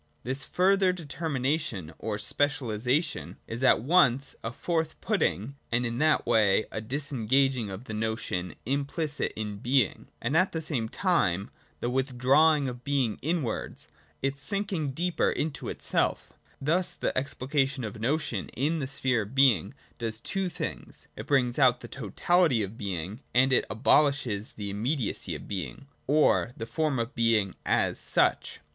This 0.23 0.43
further 0.43 0.91
determination, 0.91 1.93
or 1.99 2.17
specialisation, 2.17 3.37
is 3.45 3.63
at 3.63 3.83
once 3.83 4.35
a 4.43 4.51
forth 4.51 4.99
put 4.99 5.19
ting 5.19 5.57
and 5.71 5.85
in 5.85 5.99
that 5.99 6.25
way 6.25 6.65
a 6.71 6.81
disengaging 6.81 7.69
of 7.69 7.83
the 7.83 7.93
notion 7.93 8.55
implicit 8.65 9.31
in 9.35 9.57
being; 9.57 10.07
and 10.19 10.35
at 10.35 10.53
the 10.53 10.59
same 10.59 10.89
time 10.89 11.51
the 11.81 11.89
withdrawing 11.91 12.67
of 12.67 12.83
being 12.83 13.19
inwards, 13.21 13.87
its 14.23 14.41
sinking 14.41 14.89
deeper 14.89 15.29
into 15.29 15.69
itself 15.69 16.33
Thus 16.59 16.93
the 16.93 17.15
explication 17.15 17.83
of 17.83 17.93
the 17.93 17.99
notion 17.99 18.49
in 18.57 18.79
the 18.79 18.87
sphere 18.87 19.21
of 19.21 19.35
being 19.35 19.75
does 19.99 20.19
two 20.19 20.49
things: 20.49 21.07
it 21.15 21.27
brings 21.27 21.59
out 21.59 21.81
the 21.81 21.87
totality 21.87 22.63
of 22.63 22.75
being, 22.75 23.19
and 23.35 23.53
it 23.53 23.65
abolishes 23.69 24.53
the 24.53 24.71
immediacy 24.71 25.35
of 25.35 25.47
being, 25.47 25.85
or 26.07 26.53
the 26.57 26.65
form 26.65 26.97
of 26.97 27.13
being 27.13 27.53
as 27.67 27.99
such. 27.99 28.61